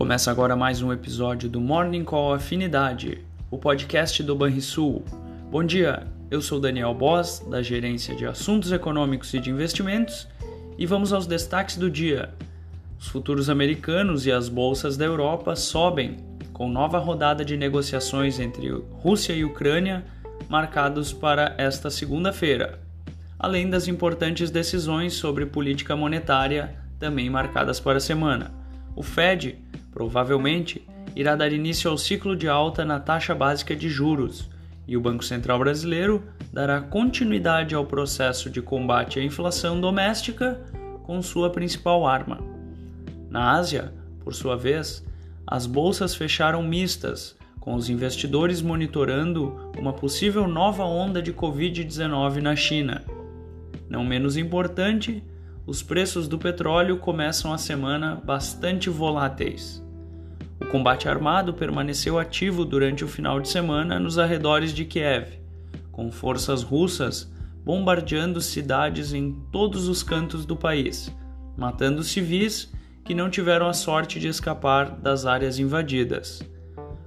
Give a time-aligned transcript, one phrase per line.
[0.00, 5.04] Começa agora mais um episódio do Morning Call Afinidade, o podcast do Banrisul.
[5.50, 10.26] Bom dia, eu sou Daniel Boss, da Gerência de Assuntos Econômicos e de Investimentos,
[10.78, 12.30] e vamos aos destaques do dia.
[12.98, 16.16] Os futuros americanos e as bolsas da Europa sobem,
[16.50, 18.70] com nova rodada de negociações entre
[19.02, 20.02] Rússia e Ucrânia
[20.48, 22.80] marcados para esta segunda-feira,
[23.38, 28.50] além das importantes decisões sobre política monetária também marcadas para a semana.
[28.96, 29.58] O Fed
[29.90, 34.48] provavelmente irá dar início ao ciclo de alta na taxa básica de juros
[34.86, 36.22] e o Banco Central Brasileiro
[36.52, 40.60] dará continuidade ao processo de combate à inflação doméstica
[41.04, 42.40] com sua principal arma.
[43.28, 45.04] Na Ásia, por sua vez,
[45.46, 52.56] as bolsas fecharam mistas, com os investidores monitorando uma possível nova onda de Covid-19 na
[52.56, 53.04] China.
[53.88, 55.22] Não menos importante,
[55.66, 59.82] os preços do petróleo começam a semana bastante voláteis.
[60.60, 65.38] O combate armado permaneceu ativo durante o final de semana nos arredores de Kiev,
[65.90, 67.30] com forças russas
[67.64, 71.14] bombardeando cidades em todos os cantos do país,
[71.56, 72.72] matando civis
[73.04, 76.42] que não tiveram a sorte de escapar das áreas invadidas.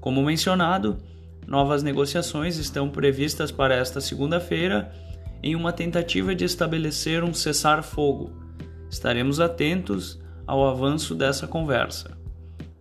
[0.00, 0.98] Como mencionado,
[1.46, 4.92] novas negociações estão previstas para esta segunda-feira
[5.42, 8.46] em uma tentativa de estabelecer um cessar-fogo
[8.88, 12.16] Estaremos atentos ao avanço dessa conversa.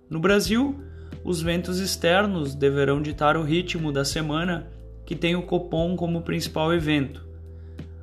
[0.09, 0.79] No Brasil,
[1.23, 4.67] os ventos externos deverão ditar o ritmo da semana
[5.05, 7.25] que tem o Copom como principal evento.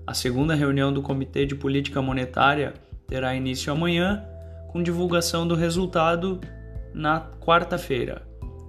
[0.06, 2.74] A segunda reunião do Comitê de Política Monetária
[3.06, 4.24] terá início amanhã,
[4.68, 6.40] com divulgação do resultado
[6.92, 8.22] na quarta-feira.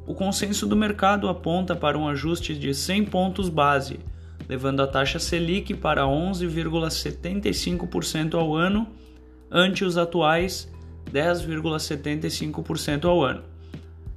[0.05, 3.99] O consenso do mercado aponta para um ajuste de 100 pontos base,
[4.47, 8.87] levando a taxa Selic para 11,75% ao ano
[9.51, 10.71] ante os atuais
[11.11, 13.43] 10,75% ao ano.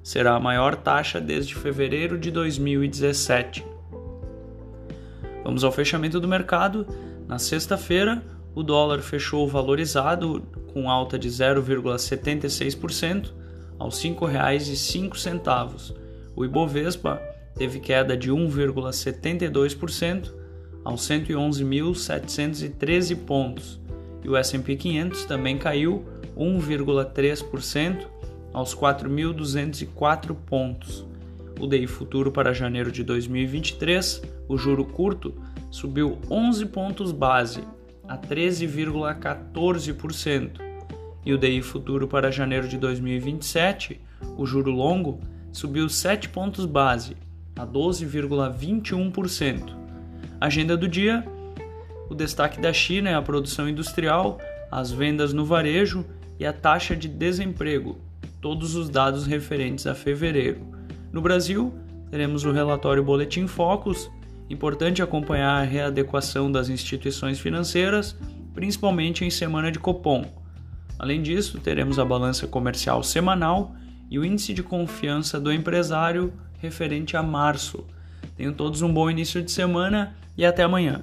[0.03, 3.65] Será a maior taxa desde fevereiro de 2017.
[5.45, 6.87] Vamos ao fechamento do mercado.
[7.29, 8.23] Na sexta-feira,
[8.55, 10.43] o dólar fechou valorizado
[10.73, 13.33] com alta de 0,76%
[13.79, 15.95] aos R$ 5,05.
[16.35, 17.21] O Ibovespa
[17.57, 20.33] teve queda de 1,72%
[20.85, 23.81] aos 111.713 pontos
[24.23, 26.05] e o S&P 500 também caiu
[26.37, 28.07] 1,3%
[28.53, 31.07] aos 4.204 pontos.
[31.59, 35.35] O DI futuro para janeiro de 2023, o juro curto,
[35.71, 37.65] subiu 11 pontos base
[38.07, 40.61] a 13,14%.
[41.25, 43.99] E o DI futuro para janeiro de 2027,
[44.37, 45.19] o juro longo,
[45.51, 47.17] subiu 7 pontos base
[47.57, 49.75] a 12,21%.
[50.41, 51.25] Agenda do dia:
[52.09, 54.39] o destaque da China é a produção industrial,
[54.71, 56.07] as vendas no varejo
[56.39, 57.99] e a taxa de desemprego,
[58.41, 60.61] todos os dados referentes a fevereiro.
[61.11, 61.75] No Brasil,
[62.11, 64.11] teremos o relatório Boletim Focus,
[64.49, 68.17] importante acompanhar a readequação das instituições financeiras,
[68.55, 70.25] principalmente em semana de Copom.
[70.99, 73.75] Além disso, teremos a balança comercial semanal
[74.11, 77.85] e o índice de confiança do empresário referente a março.
[78.37, 81.03] Tenham todos um bom início de semana e até amanhã.